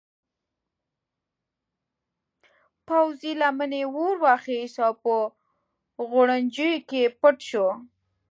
پوځي 2.87 3.31
لمنې 3.41 3.83
اور 3.93 4.15
واخیست 4.25 4.77
او 4.87 4.93
په 5.03 5.13
غوړنجو 6.09 6.71
کې 6.89 7.01
پټ 7.19 7.37
شو. 7.49 7.67